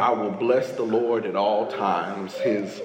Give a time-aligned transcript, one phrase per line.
[0.00, 2.34] I will bless the Lord at all times.
[2.34, 2.82] His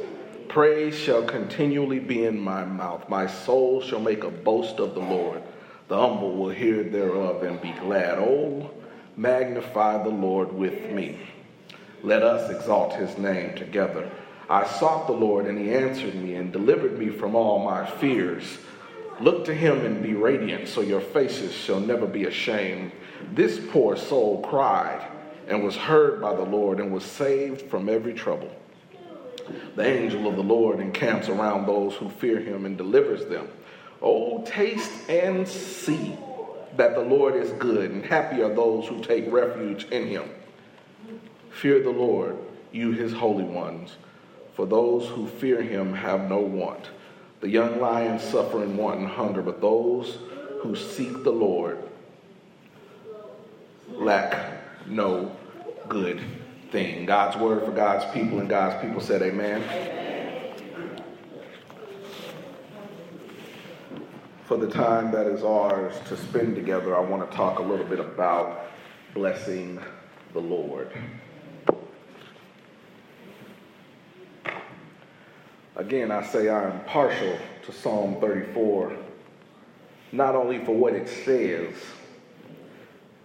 [0.48, 3.08] praise shall continually be in my mouth.
[3.10, 5.42] My soul shall make a boast of the Lord.
[5.88, 8.20] The humble will hear thereof and be glad.
[8.20, 8.70] Oh,
[9.18, 11.20] magnify the Lord with me.
[12.04, 14.10] Let us exalt his name together.
[14.50, 18.58] I sought the Lord, and he answered me and delivered me from all my fears.
[19.20, 22.92] Look to him and be radiant, so your faces shall never be ashamed.
[23.34, 25.09] This poor soul cried
[25.50, 28.52] and was heard by the Lord and was saved from every trouble.
[29.76, 33.48] The angel of the Lord encamps around those who fear him and delivers them.
[34.00, 36.16] Oh, taste and see
[36.78, 40.30] that the Lord is good, and happy are those who take refuge in him.
[41.50, 42.38] Fear the Lord,
[42.72, 43.98] you his holy ones,
[44.54, 46.90] for those who fear him have no want.
[47.42, 50.20] The young lions suffer and want and hunger, but those
[50.62, 51.80] who seek the Lord
[53.90, 55.36] lack no
[55.90, 56.22] good
[56.72, 57.06] thing.
[57.06, 59.64] God's word for God's people, and God's people said, Amen.
[64.46, 67.86] For the time that is ours to spend together, I want to talk a little
[67.86, 68.68] bit about
[69.14, 69.80] blessing
[70.34, 70.92] the Lord.
[75.76, 78.98] Again, I say I am partial to Psalm 34,
[80.12, 81.74] not only for what it says,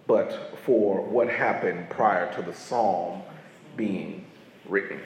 [0.07, 3.21] but for what happened prior to the psalm
[3.75, 4.25] being
[4.67, 4.99] written.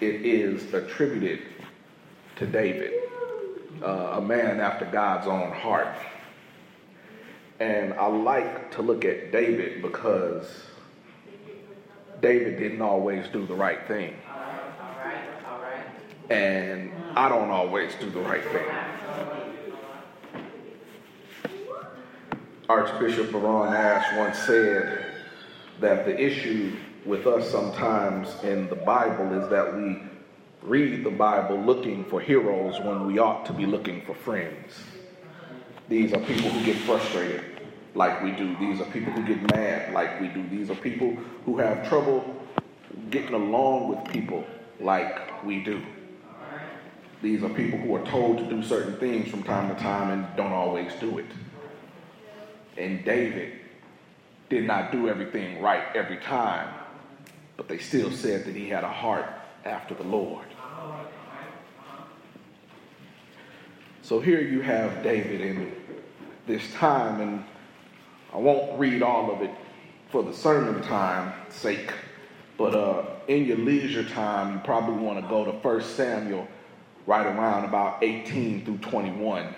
[0.00, 1.40] It is attributed
[2.36, 2.92] to David,
[3.82, 5.94] uh, a man after God's own heart.
[7.60, 10.46] And I like to look at David because
[12.20, 14.16] David didn't always do the right thing.
[16.30, 19.41] And I don't always do the right thing.
[22.68, 25.04] Archbishop Baron Ash once said
[25.80, 30.00] that the issue with us sometimes in the Bible is that we
[30.62, 34.74] read the Bible looking for heroes when we ought to be looking for friends.
[35.88, 37.42] These are people who get frustrated
[37.96, 38.56] like we do.
[38.58, 40.48] These are people who get mad like we do.
[40.48, 42.24] These are people who have trouble
[43.10, 44.44] getting along with people
[44.78, 45.82] like we do.
[47.22, 50.36] These are people who are told to do certain things from time to time and
[50.36, 51.26] don't always do it.
[52.76, 53.52] And David
[54.48, 56.72] did not do everything right every time,
[57.56, 59.26] but they still said that he had a heart
[59.64, 60.46] after the Lord.
[64.02, 65.72] So here you have David in
[66.46, 67.44] this time, and
[68.34, 69.50] I won't read all of it
[70.10, 71.92] for the sermon time sake,
[72.58, 76.48] but uh, in your leisure time, you probably want to go to 1 Samuel
[77.06, 79.54] right around about 18 through 21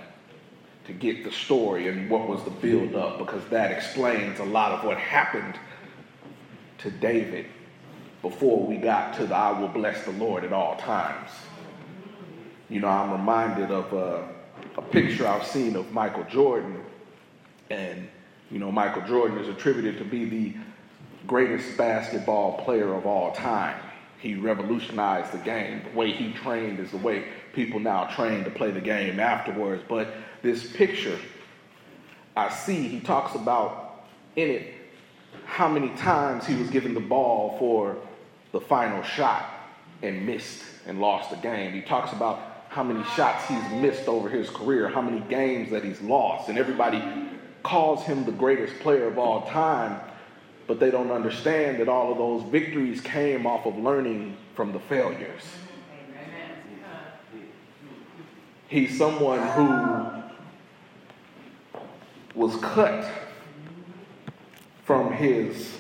[0.87, 4.72] to get the story and what was the build up because that explains a lot
[4.72, 5.55] of what happened
[6.78, 7.47] to David
[8.21, 11.31] before we got to the I will bless the Lord at all times.
[12.69, 14.28] You know, I'm reminded of a,
[14.78, 16.83] a picture I've seen of Michael Jordan,
[17.71, 18.09] and
[18.51, 20.55] you know, Michael Jordan is attributed to be the
[21.27, 23.78] greatest basketball player of all time.
[24.19, 25.83] He revolutionized the game.
[25.91, 29.82] The way he trained is the way people now trained to play the game afterwards.
[29.88, 30.09] But
[30.42, 31.19] this picture
[32.37, 34.75] I see, he talks about in it
[35.44, 37.97] how many times he was given the ball for
[38.53, 39.44] the final shot
[40.03, 41.72] and missed and lost the game.
[41.72, 45.84] He talks about how many shots he's missed over his career, how many games that
[45.84, 47.03] he's lost, and everybody
[47.62, 50.00] calls him the greatest player of all time,
[50.66, 54.81] but they don't understand that all of those victories came off of learning from the
[54.81, 55.42] failures.
[58.75, 60.09] He's someone who
[62.35, 63.09] was cut
[64.83, 65.79] from his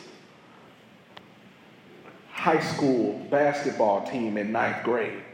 [2.30, 5.24] high school basketball team in ninth grade,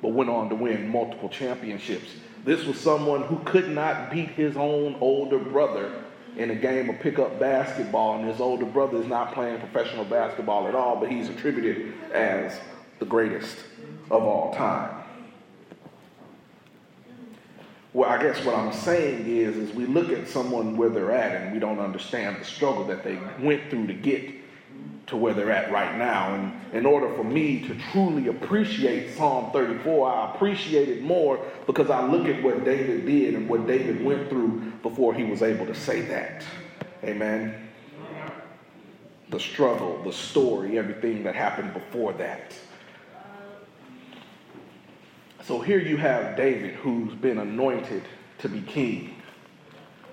[0.00, 2.08] but went on to win multiple championships.
[2.46, 5.92] This was someone who could not beat his own older brother
[6.38, 10.66] in a game of pickup basketball, and his older brother is not playing professional basketball
[10.68, 12.58] at all, but he's attributed as
[12.98, 13.58] the greatest
[14.10, 14.99] of all time.
[17.92, 21.42] Well, I guess what I'm saying is, is we look at someone where they're at
[21.42, 24.30] and we don't understand the struggle that they went through to get
[25.08, 26.34] to where they're at right now.
[26.34, 31.90] And in order for me to truly appreciate Psalm 34, I appreciate it more because
[31.90, 35.66] I look at what David did and what David went through before he was able
[35.66, 36.44] to say that.
[37.02, 37.68] Amen.
[39.30, 42.54] The struggle, the story, everything that happened before that.
[45.50, 48.04] So here you have David who's been anointed
[48.38, 49.16] to be king,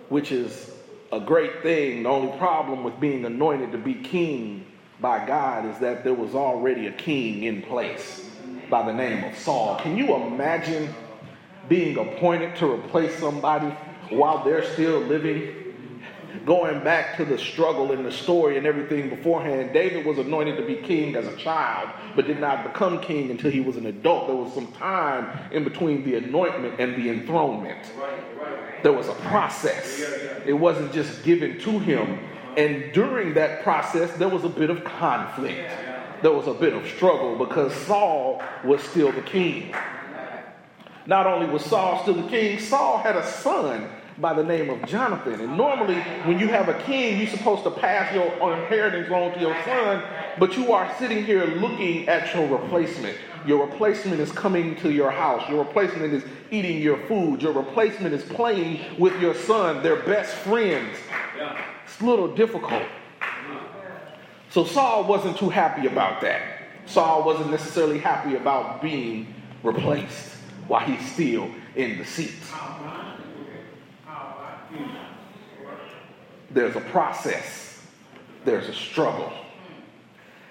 [0.10, 0.72] which is
[1.12, 2.02] a great thing.
[2.02, 4.66] The only problem with being anointed to be king
[5.00, 8.32] by God is that there was already a king in place
[8.68, 9.76] by the name of Saul.
[9.76, 10.92] Can you imagine
[11.70, 13.68] being appointed to replace somebody
[14.10, 15.67] while they're still living?
[16.46, 20.66] Going back to the struggle and the story and everything beforehand, David was anointed to
[20.66, 24.28] be king as a child, but did not become king until he was an adult.
[24.28, 27.80] There was some time in between the anointment and the enthronement.
[28.84, 30.02] There was a process.
[30.46, 32.20] It wasn't just given to him
[32.58, 35.70] and during that process, there was a bit of conflict.
[36.24, 39.76] There was a bit of struggle because Saul was still the king.
[41.06, 43.88] Not only was Saul still the king, Saul had a son
[44.20, 45.40] by the name of Jonathan.
[45.42, 49.40] And normally, when you have a king, you're supposed to pass your inheritance on to
[49.40, 50.04] your son,
[50.40, 53.16] but you are sitting here looking at your replacement.
[53.46, 55.48] Your replacement is coming to your house.
[55.50, 57.42] Your replacement is eating your food.
[57.42, 59.84] Your replacement is playing with your son.
[59.84, 60.98] They're best friends.
[61.86, 62.84] It's a little difficult.
[64.50, 66.42] So Saul wasn't too happy about that.
[66.86, 70.36] Saul wasn't necessarily happy about being replaced
[70.68, 72.34] while he's still in the seat.
[76.58, 77.80] There's a process,
[78.44, 79.32] there's a struggle.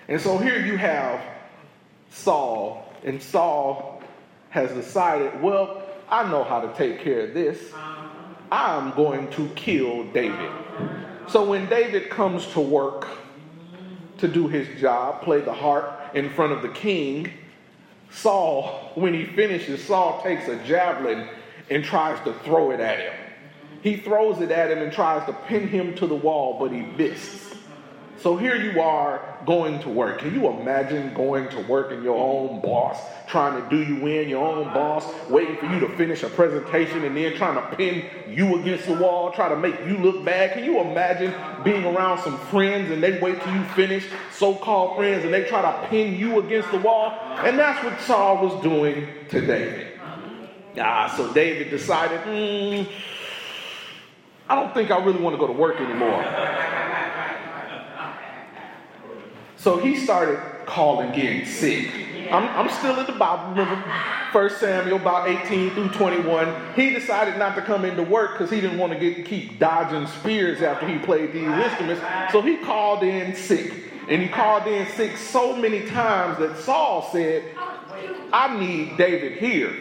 [0.06, 1.20] And so here you have
[2.12, 4.04] Saul, and Saul
[4.50, 7.58] has decided, well, I know how to take care of this.
[8.52, 10.52] I'm going to kill David.
[11.26, 13.08] So when David comes to work
[14.18, 17.32] to do his job, play the harp in front of the king,
[18.12, 21.28] Saul, when he finishes, Saul takes a javelin
[21.68, 23.25] and tries to throw it at him.
[23.86, 26.80] He throws it at him and tries to pin him to the wall, but he
[26.80, 27.54] misses.
[28.18, 30.18] So here you are going to work.
[30.18, 32.98] Can you imagine going to work and your own boss
[33.28, 37.04] trying to do you in, your own boss waiting for you to finish a presentation
[37.04, 40.54] and then trying to pin you against the wall, try to make you look bad?
[40.54, 41.32] Can you imagine
[41.62, 45.44] being around some friends and they wait till you finish, so called friends, and they
[45.44, 47.10] try to pin you against the wall?
[47.44, 49.92] And that's what Saul was doing to David.
[50.76, 52.88] Ah, so David decided, mm,
[54.48, 56.24] I don't think I really want to go to work anymore.
[59.56, 61.90] So he started calling getting sick.
[62.30, 63.50] I'm, I'm still in the Bible.
[63.50, 63.82] Remember
[64.32, 66.74] 1 Samuel about 18 through 21.
[66.74, 70.06] He decided not to come into work because he didn't want to get, keep dodging
[70.06, 72.02] spears after he played these instruments.
[72.32, 73.72] So he called in sick.
[74.08, 77.44] And he called in sick so many times that Saul said,
[78.32, 79.74] I need David here.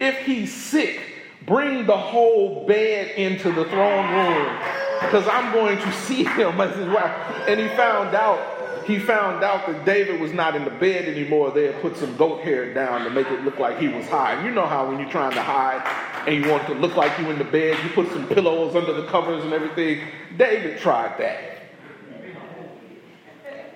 [0.00, 1.00] If he's sick,
[1.46, 4.58] bring the whole bed into the throne room
[5.00, 7.12] because I'm going to see him as his wife.
[7.48, 8.54] And he found out
[8.86, 11.50] he found out that David was not in the bed anymore.
[11.50, 14.44] They had put some goat hair down to make it look like he was high.
[14.44, 15.82] You know how when you're trying to hide
[16.28, 18.92] and you want to look like you in the bed, you put some pillows under
[18.92, 20.06] the covers and everything.
[20.36, 21.62] David tried that.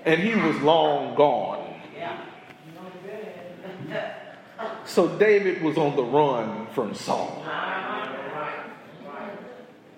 [0.04, 1.59] And he was long gone.
[4.84, 7.44] So David was on the run from Saul.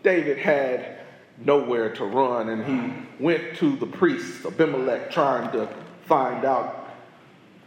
[0.02, 0.98] David had
[1.38, 5.68] nowhere to run, and he went to the priest Abimelech trying to
[6.06, 6.90] find out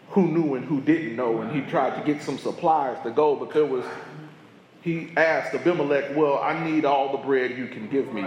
[0.10, 3.36] who knew and who didn't know, and he tried to get some supplies to go,
[3.36, 3.86] but there was
[4.86, 8.24] he asked Abimelech, Well, I need all the bread you can give me.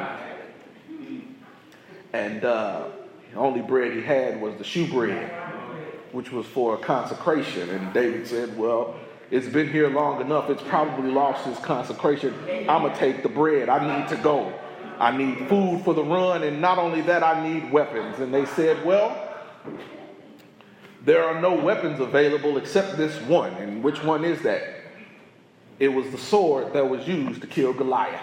[2.12, 2.88] And uh,
[3.30, 5.30] the only bread he had was the shewbread,
[6.12, 7.70] which was for a consecration.
[7.70, 8.94] And David said, Well,
[9.30, 10.48] it's been here long enough.
[10.50, 12.34] It's probably lost its consecration.
[12.68, 13.68] I'm going to take the bread.
[13.68, 14.52] I need to go.
[14.98, 18.18] I need food for the run, and not only that, I need weapons.
[18.18, 19.24] And they said, Well,
[21.04, 23.52] there are no weapons available except this one.
[23.54, 24.62] And which one is that?
[25.78, 28.20] It was the sword that was used to kill Goliath.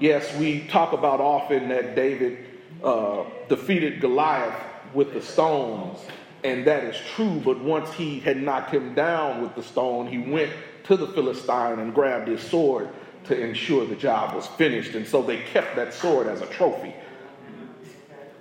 [0.00, 2.38] Yes, we talk about often that David
[2.82, 4.54] uh, defeated Goliath
[4.94, 5.98] with the stones,
[6.44, 7.40] and that is true.
[7.44, 10.52] But once he had knocked him down with the stone, he went
[10.84, 12.88] to the Philistine and grabbed his sword
[13.24, 14.94] to ensure the job was finished.
[14.94, 16.94] And so they kept that sword as a trophy.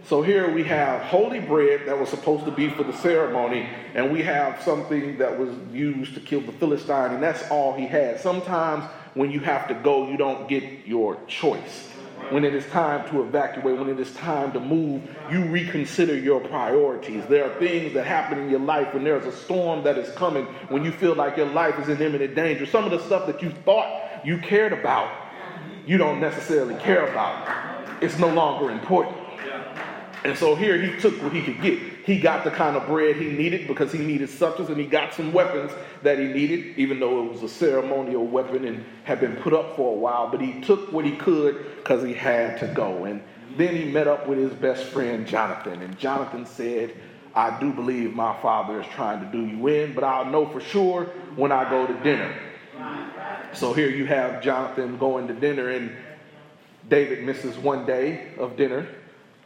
[0.06, 4.10] So here we have holy bread that was supposed to be for the ceremony, and
[4.10, 8.18] we have something that was used to kill the Philistine, and that's all he had.
[8.22, 8.86] Sometimes
[9.16, 11.90] when you have to go, you don't get your choice.
[12.30, 16.42] When it is time to evacuate, when it is time to move, you reconsider your
[16.42, 17.26] priorities.
[17.28, 20.46] There are things that happen in your life when there's a storm that is coming,
[20.68, 22.66] when you feel like your life is in imminent danger.
[22.66, 25.10] Some of the stuff that you thought you cared about,
[25.86, 28.04] you don't necessarily care about.
[28.04, 29.18] It's no longer important.
[30.26, 31.80] And so here he took what he could get.
[32.08, 35.14] He got the kind of bread he needed because he needed substance, and he got
[35.14, 35.74] some weapons
[36.04, 39.76] that he needed, even though it was a ceremonial weapon and had been put up
[39.76, 40.30] for a while.
[40.30, 43.04] But he took what he could because he had to go.
[43.04, 43.22] And
[43.58, 46.96] then he met up with his best friend Jonathan, and Jonathan said,
[47.36, 50.62] I do believe my father is trying to do you in, but I'll know for
[50.62, 52.34] sure when I go to dinner.
[53.52, 55.92] So here you have Jonathan going to dinner, and
[56.88, 58.88] David misses one day of dinner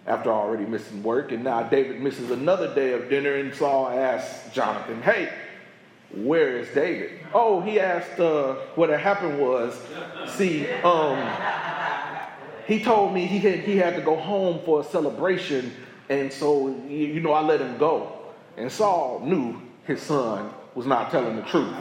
[0.07, 1.31] after already missing work.
[1.31, 5.31] And now David misses another day of dinner, and Saul asks Jonathan, Hey,
[6.13, 7.11] where is David?
[7.33, 9.79] Oh, he asked, uh, what had happened was,
[10.35, 11.31] see, um,
[12.67, 15.73] he told me he had, he had to go home for a celebration,
[16.09, 18.11] and so, you know, I let him go.
[18.57, 21.73] And Saul knew his son was not telling the truth.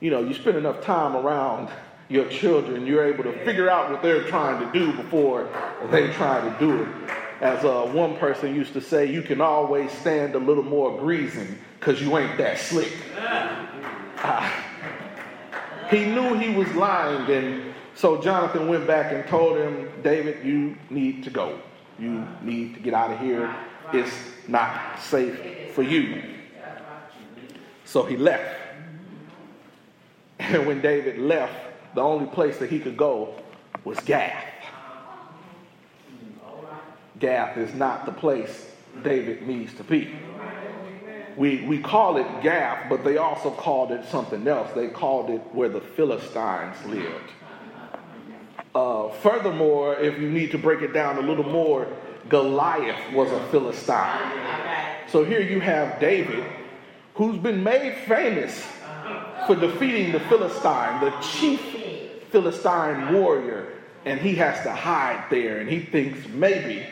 [0.00, 1.70] You know, you spend enough time around
[2.12, 5.48] your children, you're able to figure out what they're trying to do before
[5.90, 6.88] they try to do it.
[7.40, 11.58] As uh, one person used to say, you can always stand a little more greasing
[11.80, 12.92] because you ain't that slick.
[13.16, 14.52] Uh,
[15.90, 20.76] he knew he was lying, and so Jonathan went back and told him, David, you
[20.90, 21.58] need to go.
[21.98, 23.54] You need to get out of here.
[23.92, 24.14] It's
[24.46, 26.22] not safe for you.
[27.84, 28.58] So he left.
[30.38, 31.54] And when David left,
[31.94, 33.34] the only place that he could go
[33.84, 34.44] was Gath.
[37.18, 38.68] Gath is not the place
[39.02, 40.14] David needs to be.
[41.36, 44.70] We, we call it Gath, but they also called it something else.
[44.74, 47.30] They called it where the Philistines lived.
[48.74, 51.86] Uh, furthermore, if you need to break it down a little more,
[52.28, 54.32] Goliath was a Philistine.
[55.08, 56.44] So here you have David,
[57.14, 58.66] who's been made famous
[59.46, 61.60] for defeating the Philistine, the chief
[62.32, 63.68] Philistine warrior,
[64.06, 66.84] and he has to hide there, and he thinks maybe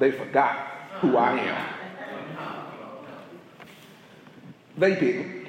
[0.00, 0.56] they forgot
[1.00, 1.74] who I am.
[4.76, 5.46] They didn't.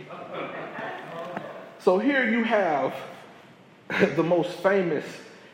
[1.79, 2.95] So here you have
[4.15, 5.05] the most famous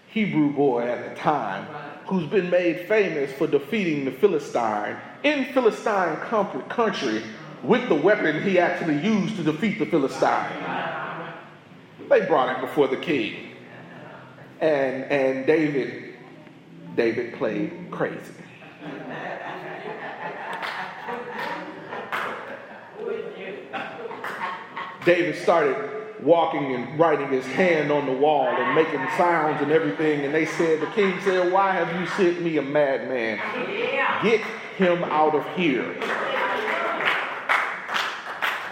[0.10, 1.66] Hebrew boy at the time
[2.08, 7.24] who's been made famous for defeating the Philistine in Philistine country
[7.63, 10.51] with the weapon he actually used to defeat the Philistine.
[12.10, 13.50] They brought him before the king
[14.62, 16.15] and and David
[16.96, 18.20] David played crazy.
[25.03, 25.75] David started
[26.22, 30.24] walking and writing his hand on the wall and making sounds and everything.
[30.25, 33.39] And they said, the king said, Why have you sent me a madman?
[34.24, 34.41] Get
[34.77, 35.96] him out of here.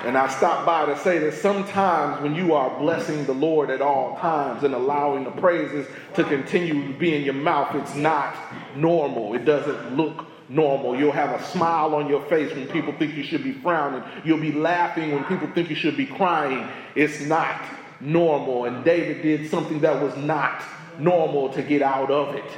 [0.05, 3.81] And I stop by to say that sometimes when you are blessing the Lord at
[3.81, 8.35] all times and allowing the praises to continue to be in your mouth, it's not
[8.75, 9.33] normal.
[9.35, 10.97] It doesn't look normal.
[10.97, 14.03] You'll have a smile on your face when people think you should be frowning.
[14.23, 16.67] You'll be laughing when people think you should be crying.
[16.95, 17.61] It's not
[17.99, 18.65] normal.
[18.65, 20.63] And David did something that was not
[20.97, 22.51] normal to get out of it.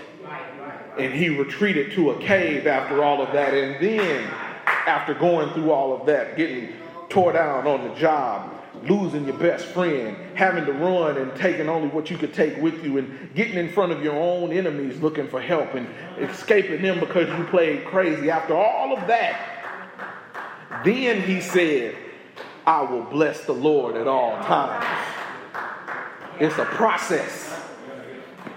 [1.00, 3.54] And he retreated to a cave after all of that.
[3.54, 4.30] And then,
[4.88, 6.74] after going through all of that, getting
[7.12, 8.50] tore down on the job,
[8.84, 12.84] losing your best friend, having to run and taking only what you could take with
[12.84, 15.88] you, and getting in front of your own enemies looking for help and
[16.18, 18.32] escaping them because you played crazy.
[18.32, 21.96] After all of that, then he said,
[22.66, 24.86] I will bless the Lord at all times.
[26.40, 27.51] It's a process.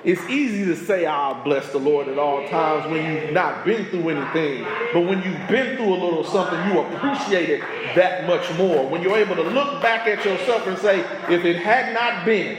[0.05, 3.87] It's easy to say, I'll bless the Lord at all times when you've not been
[3.87, 4.62] through anything.
[4.93, 7.61] But when you've been through a little something, you appreciate it
[7.95, 8.87] that much more.
[8.87, 11.00] When you're able to look back at yourself and say,
[11.31, 12.57] if it had not been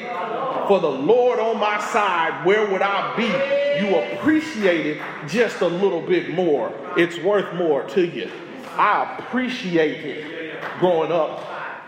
[0.68, 3.86] for the Lord on my side, where would I be?
[3.86, 6.74] You appreciate it just a little bit more.
[6.98, 8.32] It's worth more to you.
[8.72, 11.44] I appreciate it growing up.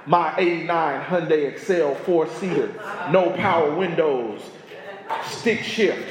[0.05, 2.71] My 89 Hyundai Excel four seater,
[3.11, 4.41] no power windows,
[5.25, 6.07] stick shift.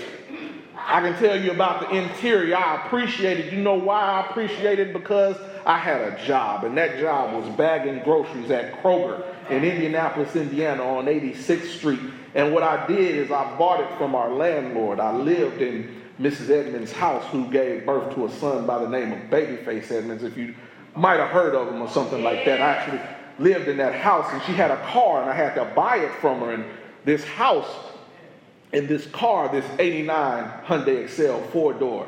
[0.88, 2.56] I can tell you about the interior.
[2.56, 3.52] I appreciate it.
[3.52, 4.92] You know why I appreciate it?
[4.92, 10.36] Because I had a job, and that job was bagging groceries at Kroger in Indianapolis,
[10.36, 11.98] Indiana on 86th Street.
[12.36, 15.00] And what I did is I bought it from our landlord.
[15.00, 16.50] I lived in Mrs.
[16.50, 20.22] Edmonds' house, who gave birth to a son by the name of Babyface Edmonds.
[20.22, 20.54] If you
[20.94, 23.00] might have heard of him or something like that, I actually
[23.38, 26.12] lived in that house, and she had a car, and I had to buy it
[26.20, 26.52] from her.
[26.52, 26.64] And
[27.04, 27.68] this house
[28.72, 32.06] in this car, this 89 Hyundai Excel four door.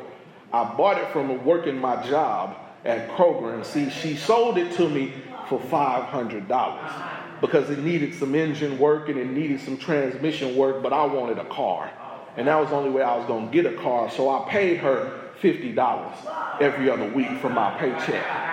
[0.51, 4.89] I bought it from working my job at Kroger, and see, she sold it to
[4.89, 5.13] me
[5.47, 10.93] for $500 because it needed some engine work and it needed some transmission work, but
[10.93, 11.91] I wanted a car.
[12.37, 14.09] And that was the only way I was going to get a car.
[14.11, 18.48] So I paid her $50 every other week from my paycheck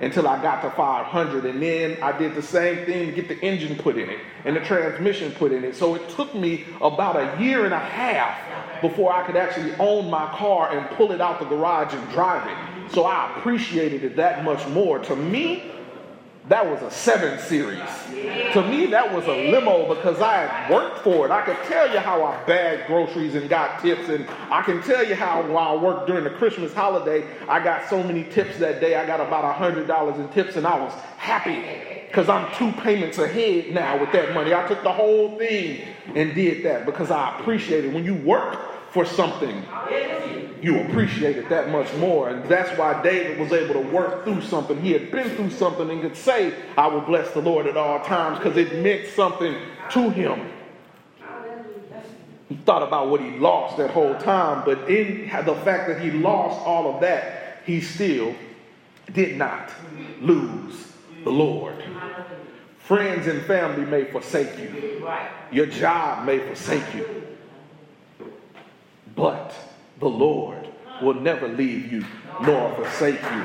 [0.00, 1.44] until I got to 500.
[1.44, 4.56] And then I did the same thing to get the engine put in it and
[4.56, 5.74] the transmission put in it.
[5.74, 10.08] So it took me about a year and a half before I could actually own
[10.10, 12.92] my car and pull it out the garage and drive it.
[12.92, 14.98] So I appreciated it that much more.
[15.00, 15.70] To me,
[16.48, 17.82] that was a seven series.
[18.52, 21.30] To me, that was a limo because I had worked for it.
[21.30, 25.06] I could tell you how I bagged groceries and got tips, and I can tell
[25.06, 28.80] you how while I worked during the Christmas holiday, I got so many tips that
[28.80, 28.94] day.
[28.96, 31.62] I got about a hundred dollars in tips, and I was happy
[32.06, 34.54] because I'm two payments ahead now with that money.
[34.54, 37.92] I took the whole thing and did that because I appreciate it.
[37.92, 38.58] When you work
[38.90, 39.62] for something,
[40.60, 42.30] you appreciate it that much more.
[42.30, 44.80] And that's why David was able to work through something.
[44.80, 48.00] He had been through something and could say, I will bless the Lord at all
[48.04, 49.54] times because it meant something
[49.90, 50.52] to him.
[52.48, 56.10] He thought about what he lost that whole time, but in the fact that he
[56.10, 58.34] lost all of that, he still
[59.12, 59.70] did not
[60.22, 60.92] lose
[61.24, 61.76] the Lord.
[62.78, 65.06] Friends and family may forsake you,
[65.52, 67.27] your job may forsake you,
[69.18, 69.52] but
[69.98, 70.68] the Lord
[71.02, 72.04] will never leave you
[72.40, 73.44] nor forsake you.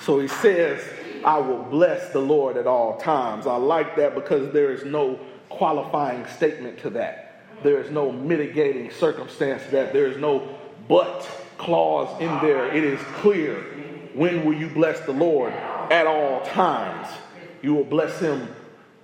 [0.00, 0.82] So he says,
[1.24, 3.46] I will bless the Lord at all times.
[3.46, 5.18] I like that because there is no
[5.48, 7.44] qualifying statement to that.
[7.62, 9.92] There is no mitigating circumstance to that.
[9.92, 11.22] There is no but
[11.56, 12.74] clause in there.
[12.74, 13.62] It is clear.
[14.12, 15.52] When will you bless the Lord?
[15.52, 17.08] At all times.
[17.62, 18.48] You will bless him,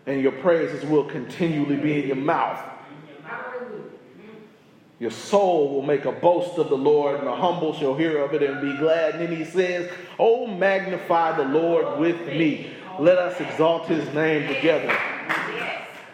[0.07, 2.61] and your praises will continually be in your mouth.
[5.01, 8.35] Your soul will make a boast of the Lord, and the humble shall hear of
[8.35, 9.15] it and be glad.
[9.15, 12.75] And then he says, Oh, magnify the Lord with me.
[12.99, 14.95] Let us exalt his name together.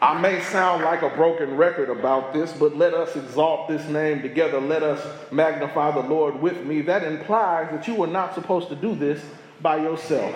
[0.01, 4.23] I may sound like a broken record about this, but let us exalt this name
[4.23, 4.61] together.
[4.61, 6.83] Let us magnify the Lord with me.
[6.83, 9.21] That implies that you are not supposed to do this
[9.61, 10.33] by yourself.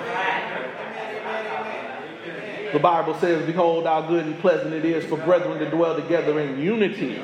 [2.73, 6.39] The Bible says, Behold, how good and pleasant it is for brethren to dwell together
[6.41, 7.23] in unity.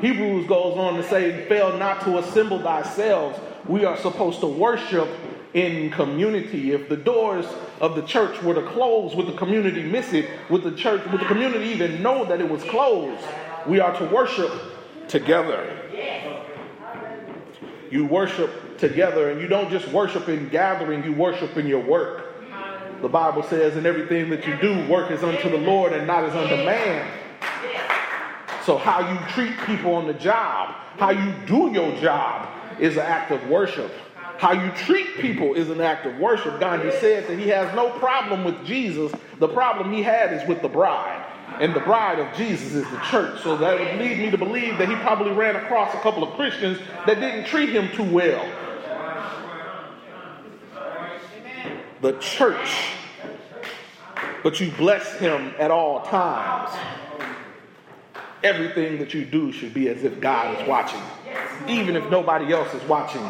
[0.00, 3.40] Hebrews goes on to say, Fail not to assemble thyself.
[3.66, 5.08] We are supposed to worship
[5.54, 6.72] in community.
[6.72, 7.46] If the doors
[7.80, 10.28] of the church were to close, would the community miss it?
[10.50, 13.24] Would the church, would the community even know that it was closed?
[13.66, 14.52] We are to worship
[15.08, 15.80] together.
[17.90, 22.23] You worship together, and you don't just worship in gathering, you worship in your work.
[23.04, 26.24] The Bible says, in everything that you do, work is unto the Lord and not
[26.24, 27.06] as unto man.
[28.64, 32.48] So, how you treat people on the job, how you do your job
[32.80, 33.92] is an act of worship.
[34.38, 36.58] How you treat people is an act of worship.
[36.58, 39.12] Gandhi said that he has no problem with Jesus.
[39.38, 41.26] The problem he had is with the bride.
[41.60, 43.42] And the bride of Jesus is the church.
[43.42, 46.34] So that would lead me to believe that he probably ran across a couple of
[46.36, 48.50] Christians that didn't treat him too well.
[52.04, 52.90] The church.
[54.42, 56.70] But you bless him at all times
[58.42, 61.00] everything that you do should be as if God is watching.
[61.66, 63.22] Even if nobody else is watching,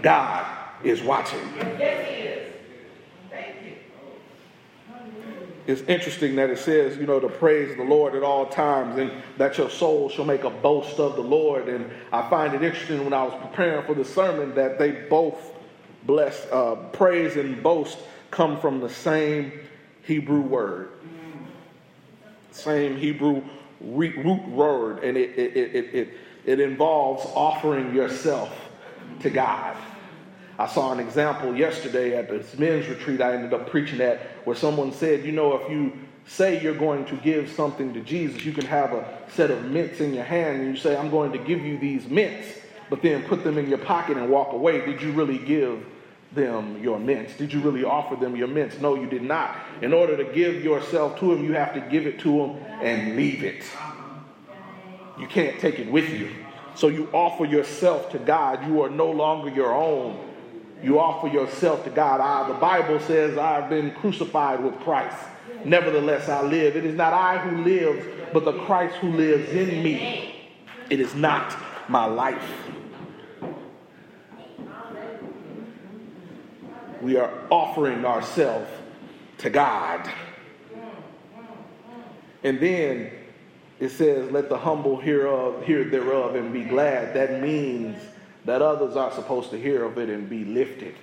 [0.00, 0.46] God
[0.82, 1.40] is watching.
[5.66, 9.12] It's interesting that it says, you know, to praise the Lord at all times and
[9.36, 11.68] that your soul shall make a boast of the Lord.
[11.68, 15.38] And I find it interesting when I was preparing for the sermon that they both
[16.04, 17.98] bless, uh, praise and boast
[18.32, 19.52] come from the same
[20.02, 20.88] Hebrew word.
[22.50, 23.42] Same Hebrew
[23.80, 26.14] root word, and it, it, it, it,
[26.44, 28.50] it involves offering yourself
[29.20, 29.76] to God.
[30.58, 34.56] I saw an example yesterday at this men's retreat I ended up preaching at where
[34.56, 35.92] someone said, you know, if you
[36.26, 40.00] say you're going to give something to Jesus, you can have a set of mints
[40.00, 42.48] in your hand and you say, I'm going to give you these mints,
[42.90, 44.84] but then put them in your pocket and walk away.
[44.84, 45.84] Did you really give
[46.34, 47.36] them your mints?
[47.36, 48.78] Did you really offer them your mints?
[48.80, 49.56] No, you did not.
[49.80, 53.16] In order to give yourself to them, you have to give it to them and
[53.16, 53.64] leave it.
[55.18, 56.30] You can't take it with you.
[56.74, 58.66] So you offer yourself to God.
[58.66, 60.28] You are no longer your own.
[60.82, 62.20] You offer yourself to God.
[62.20, 65.16] I, the Bible says, I've been crucified with Christ.
[65.64, 66.76] Nevertheless, I live.
[66.76, 70.50] It is not I who lives, but the Christ who lives in me.
[70.90, 71.56] It is not
[71.88, 72.42] my life.
[77.02, 78.70] We are offering ourselves
[79.38, 80.08] to God.
[82.44, 83.10] And then
[83.80, 87.14] it says, Let the humble hear, of, hear thereof and be glad.
[87.14, 87.98] That means
[88.44, 90.94] that others are supposed to hear of it and be lifted.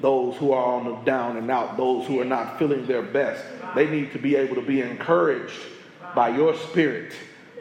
[0.00, 3.44] Those who are on the down and out, those who are not feeling their best,
[3.74, 5.60] they need to be able to be encouraged
[6.14, 7.12] by your spirit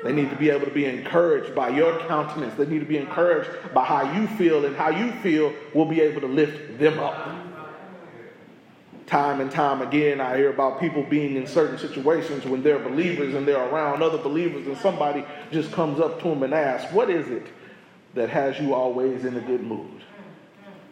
[0.04, 2.56] They need to be able to be encouraged by your countenance.
[2.56, 6.02] They need to be encouraged by how you feel, and how you feel will be
[6.02, 7.47] able to lift them up.
[9.08, 13.36] Time and time again, I hear about people being in certain situations when they're believers
[13.36, 17.10] and they're around other believers, and somebody just comes up to them and asks, What
[17.10, 17.48] is it
[18.16, 20.04] that has you always in a good mood?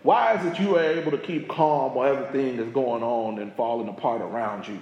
[0.04, 3.54] Why is it you are able to keep calm while everything is going on and
[3.56, 4.82] falling apart around you?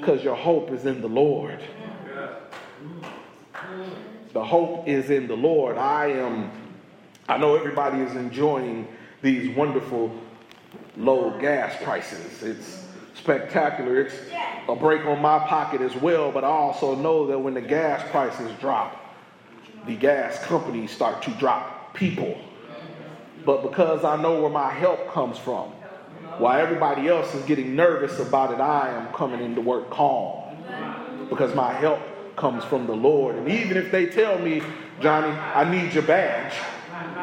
[0.00, 1.60] Because your hope is in the Lord.
[4.32, 5.76] The hope is in the Lord.
[5.76, 6.50] I am,
[7.28, 8.88] I know everybody is enjoying
[9.22, 10.12] these wonderful
[10.98, 12.42] low gas prices.
[12.42, 12.84] It's
[13.14, 14.00] spectacular.
[14.00, 14.14] It's
[14.68, 18.06] a break on my pocket as well, but I also know that when the gas
[18.10, 18.96] prices drop,
[19.86, 22.38] the gas companies start to drop people.
[23.44, 25.70] But because I know where my help comes from,
[26.38, 30.56] while everybody else is getting nervous about it, I am coming into work calm
[31.30, 32.00] because my help
[32.36, 33.36] comes from the Lord.
[33.36, 34.62] And even if they tell me,
[35.00, 36.54] Johnny, I need your badge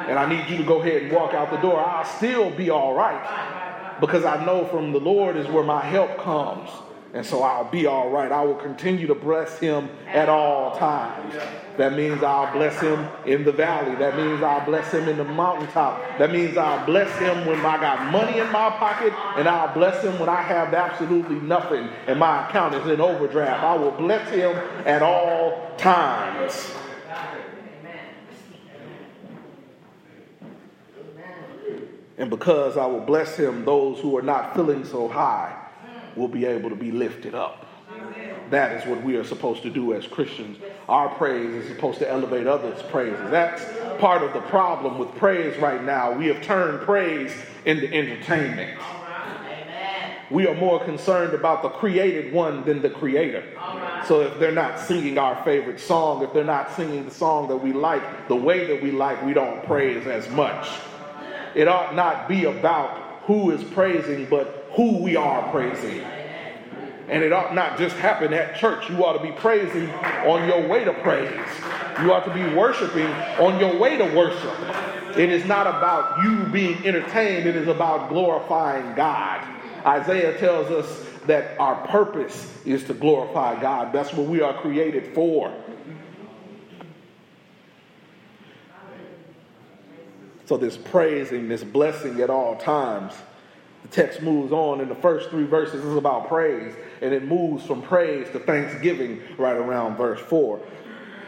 [0.08, 2.70] and I need you to go ahead and walk out the door, I'll still be
[2.70, 3.64] all right
[4.00, 6.70] because I know from the Lord is where my help comes.
[7.14, 8.30] And so I'll be all right.
[8.30, 11.34] I will continue to bless him at all times.
[11.78, 13.96] That means I'll bless him in the valley.
[13.96, 16.02] That means I'll bless him in the mountaintop.
[16.18, 20.04] That means I'll bless him when I got money in my pocket, and I'll bless
[20.04, 23.64] him when I have absolutely nothing and my account is in overdraft.
[23.64, 24.56] I will bless him
[24.86, 26.76] at all times.
[32.18, 35.56] And because I will bless him, those who are not feeling so high
[36.16, 37.66] will be able to be lifted up.
[38.52, 40.58] That is what we are supposed to do as Christians.
[40.88, 43.32] Our praise is supposed to elevate others' praises.
[43.32, 43.64] That's
[44.00, 46.12] part of the problem with praise right now.
[46.12, 47.34] We have turned praise
[47.66, 48.80] into entertainment.
[50.32, 53.44] We are more concerned about the created one than the creator.
[54.08, 57.58] So if they're not singing our favorite song, if they're not singing the song that
[57.58, 60.68] we like the way that we like, we don't praise as much.
[61.56, 66.02] It ought not be about who is praising, but who we are praising.
[67.08, 68.90] And it ought not just happen at church.
[68.90, 69.90] You ought to be praising
[70.26, 71.32] on your way to praise.
[72.02, 73.08] You ought to be worshiping
[73.40, 75.18] on your way to worship.
[75.18, 79.48] It is not about you being entertained, it is about glorifying God.
[79.86, 83.94] Isaiah tells us that our purpose is to glorify God.
[83.94, 85.54] That's what we are created for.
[90.46, 93.14] So, this praising, this blessing at all times
[93.86, 97.64] the text moves on in the first three verses is about praise, and it moves
[97.66, 100.60] from praise to thanksgiving right around verse 4.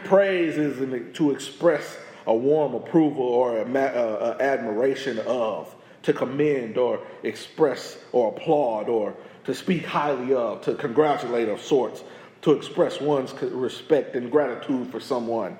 [0.04, 0.78] Praise is
[1.14, 8.30] to express a warm approval or a, uh, admiration of, to commend or express or
[8.30, 12.02] applaud or to speak highly of, to congratulate of sorts,
[12.42, 15.56] to express one's respect and gratitude for someone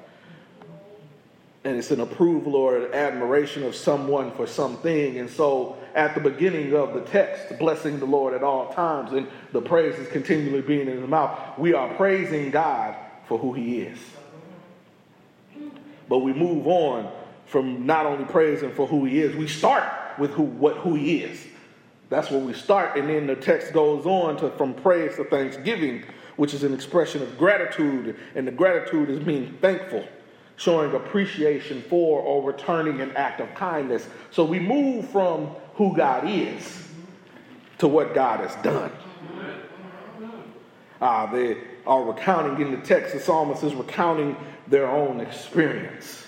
[1.68, 5.18] and it's an approval or an admiration of someone for something.
[5.18, 9.28] And so at the beginning of the text, blessing the Lord at all times, and
[9.52, 13.81] the praise is continually being in his mouth, we are praising God for who he
[13.81, 13.98] is.
[16.09, 17.12] But we move on
[17.44, 21.20] from not only praising for who he is, we start with who what who he
[21.20, 21.46] is.
[22.09, 26.04] That's where we start, and then the text goes on to from praise to thanksgiving,
[26.37, 30.09] which is an expression of gratitude, and the gratitude is being thankful
[30.59, 34.07] showing appreciation for or returning an act of kindness.
[34.31, 36.87] So we move from who God is
[37.79, 38.92] to what God has done.
[41.01, 46.27] Uh, they are recounting in the text, the psalmist is recounting their own experience.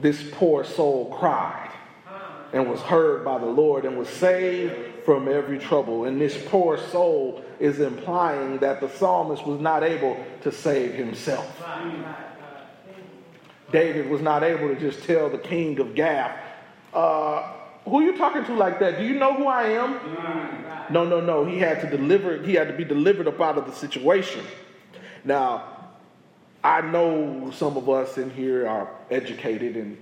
[0.00, 1.70] This poor soul cried
[2.52, 6.04] and was heard by the Lord and was saved from every trouble.
[6.04, 11.62] And this poor soul is implying that the psalmist was not able to save himself.
[13.74, 16.38] David was not able to just tell the king of Gath,
[16.92, 17.42] uh,
[17.84, 18.98] who are you talking to like that?
[18.98, 20.92] Do you know who I am?
[20.92, 21.44] No, no, no.
[21.44, 24.44] He had to deliver, he had to be delivered up out of the situation.
[25.24, 25.90] Now,
[26.62, 29.98] I know some of us in here are educated and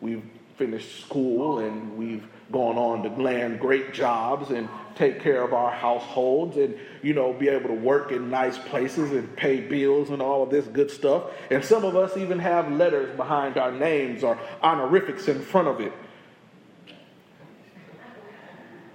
[0.00, 0.24] we've
[0.56, 5.72] finished school and we've gone on to land great jobs and take care of our
[5.72, 10.20] households and you know be able to work in nice places and pay bills and
[10.20, 11.24] all of this good stuff.
[11.50, 15.80] And some of us even have letters behind our names or honorifics in front of
[15.80, 15.92] it.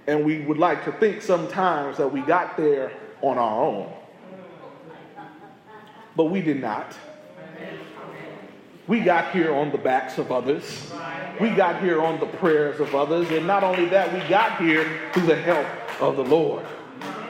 [0.06, 3.92] And we would like to think sometimes that we got there on our own.
[6.16, 6.96] But we did not
[8.88, 10.90] we got here on the backs of others
[11.40, 13.30] we got here on the prayers of others.
[13.30, 15.66] And not only that, we got here through the help
[16.00, 16.64] of the Lord.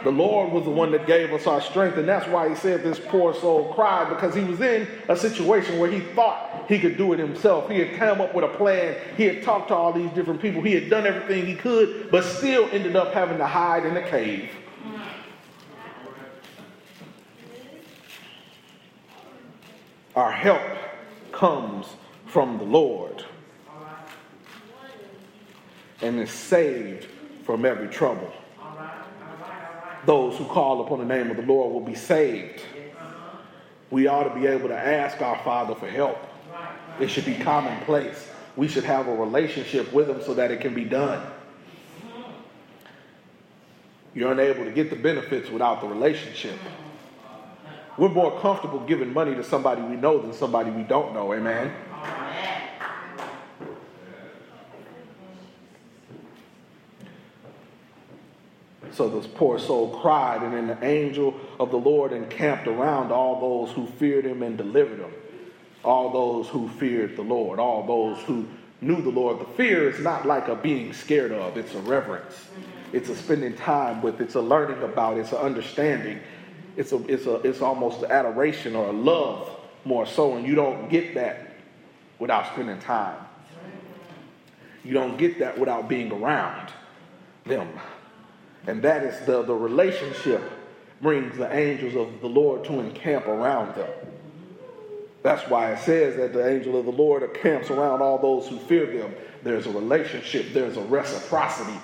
[0.04, 2.84] The Lord was the one that gave us our strength, and that's why he said
[2.84, 6.96] this poor soul cried because he was in a situation where he thought he could
[6.96, 7.68] do it himself.
[7.68, 10.62] He had come up with a plan, he had talked to all these different people,
[10.62, 14.08] he had done everything he could, but still ended up having to hide in a
[14.08, 14.50] cave.
[20.14, 20.77] Our help
[21.32, 21.86] comes
[22.26, 23.24] from the Lord
[26.00, 27.06] and is saved
[27.44, 28.32] from every trouble.
[30.06, 32.62] Those who call upon the name of the Lord will be saved.
[33.90, 36.18] We ought to be able to ask our Father for help.
[37.00, 38.28] It should be commonplace.
[38.56, 41.26] We should have a relationship with Him so that it can be done.
[44.14, 46.58] You're unable to get the benefits without the relationship.
[47.98, 51.34] We're more comfortable giving money to somebody we know than somebody we don't know.
[51.34, 51.74] Amen.
[58.92, 63.40] So this poor soul cried, and then the angel of the Lord encamped around all
[63.40, 65.12] those who feared him and delivered him.
[65.84, 68.46] All those who feared the Lord, all those who
[68.80, 69.40] knew the Lord.
[69.40, 72.34] The fear is not like a being scared of, it's a reverence.
[72.92, 76.20] It's a spending time with, it's a learning about, it's an understanding.
[76.78, 79.50] It's, a, it's, a, it's almost an adoration or a love
[79.84, 81.56] more so, and you don't get that
[82.20, 83.16] without spending time.
[84.84, 86.70] You don't get that without being around
[87.44, 87.68] them.
[88.68, 90.40] And that is the, the relationship
[91.02, 93.90] brings the angels of the Lord to encamp around them.
[95.24, 98.56] That's why it says that the angel of the Lord encamps around all those who
[98.56, 99.16] fear them.
[99.42, 101.80] There's a relationship, there's a reciprocity,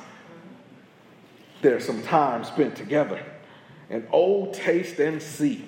[1.62, 3.20] there's some time spent together.
[3.94, 5.64] And oh, taste and see.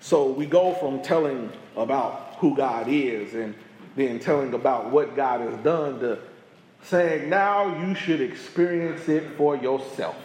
[0.00, 3.54] So we go from telling about who God is and
[3.96, 6.18] then telling about what God has done to
[6.84, 10.16] saying now you should experience it for yourself.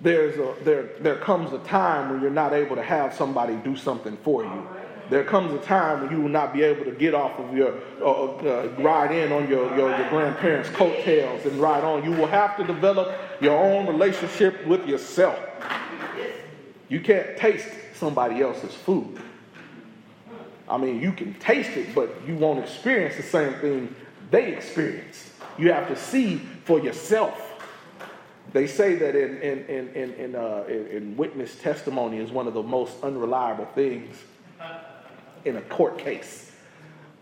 [0.00, 3.76] There's a, there, there comes a time when you're not able to have somebody do
[3.76, 4.68] something for you.
[5.12, 7.74] There comes a time when you will not be able to get off of your,
[8.00, 12.02] uh, uh, ride in on your, your, your grandparents' coattails and ride on.
[12.02, 15.38] You will have to develop your own relationship with yourself.
[16.88, 19.20] You can't taste somebody else's food.
[20.66, 23.94] I mean, you can taste it, but you won't experience the same thing
[24.30, 25.30] they experience.
[25.58, 27.38] You have to see for yourself.
[28.54, 32.54] They say that in, in, in, in, in, uh, in witness testimony is one of
[32.54, 34.16] the most unreliable things
[35.44, 36.52] in a court case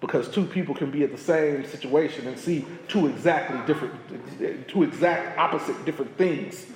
[0.01, 3.95] because two people can be at the same situation and see two exactly different,
[4.67, 6.67] two exact opposite different things.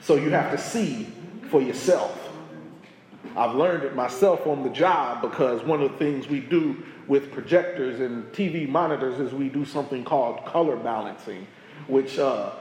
[0.00, 1.06] So you have to see
[1.50, 2.18] for yourself.
[3.36, 7.32] I've learned it myself on the job because one of the things we do with
[7.32, 11.46] projectors and TV monitors is we do something called color balancing,
[11.86, 12.52] which uh,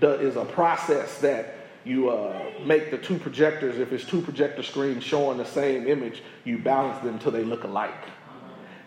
[0.00, 1.55] is a process that
[1.86, 6.22] you uh, make the two projectors, if it's two projector screens showing the same image,
[6.44, 7.94] you balance them till they look alike.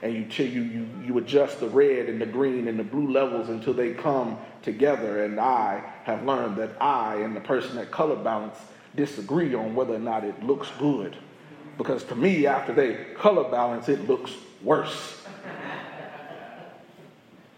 [0.01, 3.49] And you, you, you, you adjust the red and the green and the blue levels
[3.49, 5.23] until they come together.
[5.23, 8.57] And I have learned that I and the person that color balance
[8.95, 11.15] disagree on whether or not it looks good.
[11.77, 15.21] Because to me, after they color balance, it looks worse.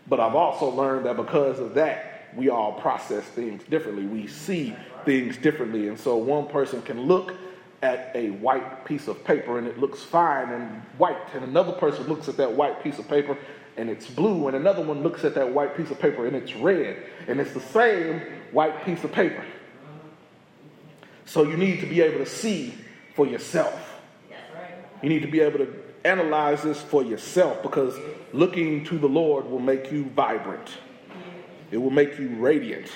[0.08, 4.06] But I've also learned that because of that, we all process things differently.
[4.06, 4.76] We see
[5.06, 5.88] things differently.
[5.88, 7.34] And so one person can look
[7.82, 12.06] at a white piece of paper and it looks fine and white, and another person
[12.08, 13.38] looks at that white piece of paper
[13.78, 16.54] and it's blue, and another one looks at that white piece of paper and it's
[16.56, 18.20] red, and it's the same
[18.52, 19.44] white piece of paper.
[21.26, 22.74] So you need to be able to see
[23.16, 24.02] for yourself.
[25.02, 27.98] You need to be able to analyze this for yourself because
[28.34, 30.70] looking to the Lord will make you vibrant.
[31.72, 32.92] It will make you radiant.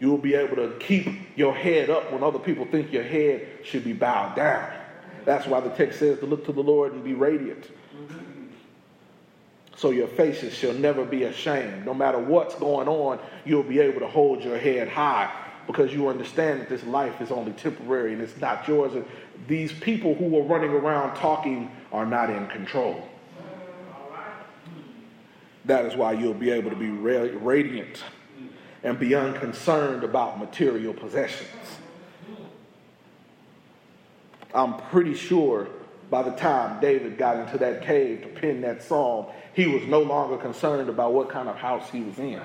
[0.00, 3.46] You will be able to keep your head up when other people think your head
[3.64, 4.72] should be bowed down.
[5.24, 7.70] That's why the text says to look to the Lord and be radiant.
[9.76, 11.84] So your faces shall never be ashamed.
[11.84, 15.30] No matter what's going on, you'll be able to hold your head high
[15.66, 18.94] because you understand that this life is only temporary and it's not yours.
[18.94, 19.04] And
[19.48, 23.06] these people who are running around talking are not in control.
[25.64, 28.02] That is why you'll be able to be radiant
[28.86, 31.50] and be unconcerned about material possessions.
[34.54, 35.66] I'm pretty sure
[36.08, 40.02] by the time David got into that cave to pen that psalm, he was no
[40.02, 42.40] longer concerned about what kind of house he was in.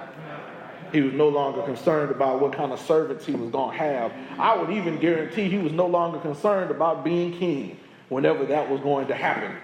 [0.92, 4.12] He was no longer concerned about what kind of servants he was going to have.
[4.40, 8.82] I would even guarantee he was no longer concerned about being king whenever that was
[8.82, 9.56] going to happen.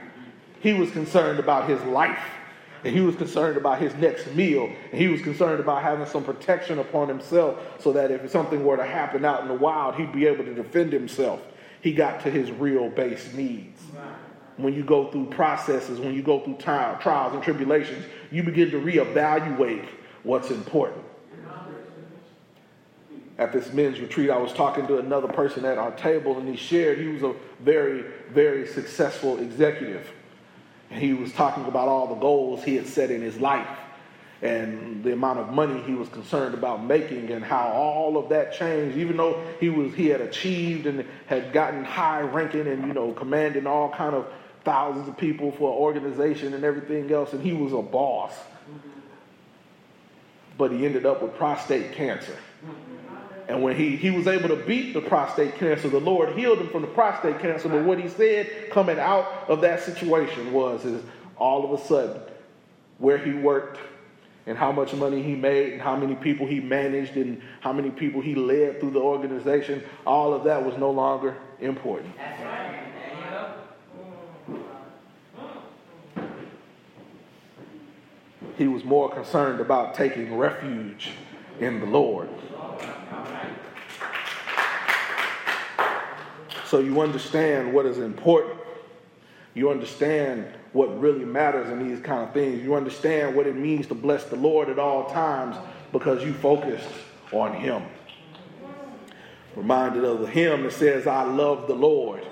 [0.59, 2.21] He was concerned about his life.
[2.83, 4.69] And he was concerned about his next meal.
[4.91, 8.77] And he was concerned about having some protection upon himself so that if something were
[8.77, 11.41] to happen out in the wild, he'd be able to defend himself.
[11.81, 13.81] He got to his real base needs.
[14.57, 18.81] When you go through processes, when you go through trials and tribulations, you begin to
[18.81, 19.87] reevaluate
[20.23, 21.03] what's important.
[23.37, 26.55] At this men's retreat, I was talking to another person at our table, and he
[26.55, 30.11] shared he was a very, very successful executive.
[30.89, 33.67] He was talking about all the goals he had set in his life
[34.41, 38.53] and the amount of money he was concerned about making and how all of that
[38.53, 38.97] changed.
[38.97, 43.11] Even though he was he had achieved and had gotten high ranking and you know
[43.13, 44.27] commanding all kind of
[44.63, 48.33] thousands of people for an organization and everything else and he was a boss.
[50.57, 52.37] But he ended up with prostate cancer
[53.47, 56.69] and when he, he was able to beat the prostate cancer, the Lord healed him
[56.69, 57.69] from the prostate cancer.
[57.69, 61.01] But what he said coming out of that situation was is
[61.37, 62.21] all of a sudden
[62.97, 63.79] where he worked
[64.47, 67.89] and how much money he made and how many people he managed and how many
[67.89, 72.13] people he led through the organization, all of that was no longer important.
[78.57, 81.11] He was more concerned about taking refuge
[81.59, 82.27] in the Lord.
[86.67, 88.59] So you understand what is important.
[89.53, 92.61] You understand what really matters in these kind of things.
[92.61, 95.55] You understand what it means to bless the Lord at all times
[95.93, 96.89] because you focused
[97.31, 97.83] on Him.
[99.55, 102.23] Reminded of the hymn that says, I love the Lord.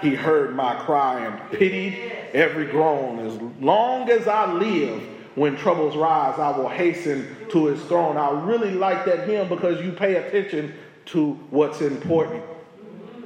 [0.00, 1.94] He heard my cry and pitied
[2.32, 3.20] every groan.
[3.20, 5.00] As long as I live,
[5.36, 8.16] when troubles rise, I will hasten to his throne.
[8.16, 10.74] I really like that hymn because you pay attention
[11.06, 12.42] to what's important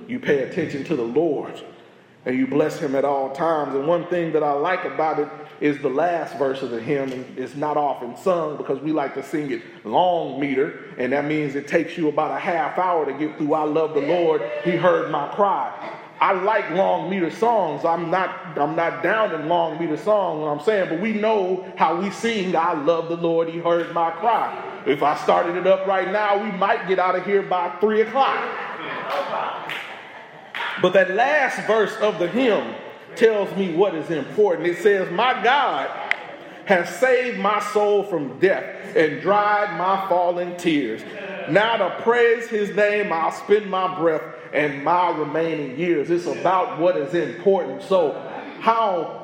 [0.08, 1.62] you pay attention to the Lord
[2.24, 3.74] and you bless him at all times.
[3.74, 5.28] And one thing that I like about it
[5.60, 9.14] is the last verse of the hymn, and it's not often sung because we like
[9.14, 13.06] to sing it long meter, and that means it takes you about a half hour
[13.06, 15.94] to get through I love the Lord, he heard my cry.
[16.20, 17.84] I like long meter songs.
[17.84, 22.00] I'm not I'm not down in long meter songs, I'm saying, but we know how
[22.00, 24.82] we sing I love the Lord, he heard my cry.
[24.86, 28.02] If I started it up right now, we might get out of here by three
[28.02, 28.36] o'clock.
[30.80, 32.74] But that last verse of the hymn
[33.16, 34.68] tells me what is important.
[34.68, 35.90] It says, My God
[36.66, 41.02] has saved my soul from death and dried my falling tears.
[41.50, 46.10] Now to praise his name, I'll spend my breath and my remaining years.
[46.10, 47.82] It's about what is important.
[47.82, 48.12] So,
[48.60, 49.18] how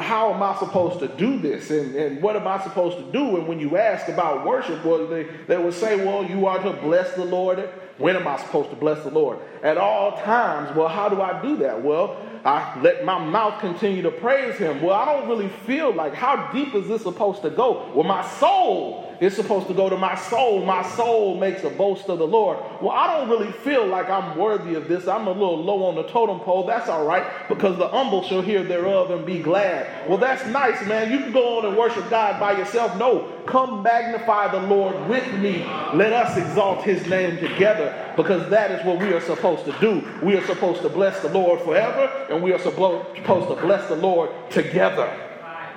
[0.00, 1.70] how am I supposed to do this?
[1.70, 3.36] And, and what am I supposed to do?
[3.36, 6.72] And when you ask about worship, well, they, they would say, well, you are to
[6.72, 7.70] bless the Lord.
[7.98, 9.38] When am I supposed to bless the Lord?
[9.62, 10.74] At all times.
[10.76, 11.82] Well, how do I do that?
[11.82, 14.80] Well, I let my mouth continue to praise him.
[14.80, 17.90] Well, I don't really feel like, how deep is this supposed to go?
[17.94, 20.64] Well, my soul it's supposed to go to my soul.
[20.64, 22.58] My soul makes a boast of the Lord.
[22.80, 25.08] Well, I don't really feel like I'm worthy of this.
[25.08, 26.66] I'm a little low on the totem pole.
[26.66, 30.08] That's all right because the humble shall hear thereof and be glad.
[30.08, 31.10] Well, that's nice, man.
[31.10, 32.96] You can go on and worship God by yourself.
[32.96, 35.64] No, come magnify the Lord with me.
[35.94, 40.06] Let us exalt his name together because that is what we are supposed to do.
[40.22, 43.96] We are supposed to bless the Lord forever and we are supposed to bless the
[43.96, 45.27] Lord together.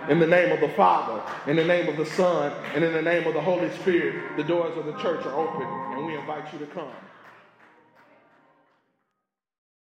[0.09, 3.01] In the name of the Father, in the name of the Son, and in the
[3.01, 6.51] name of the Holy Spirit, the doors of the church are open, and we invite
[6.51, 6.91] you to come.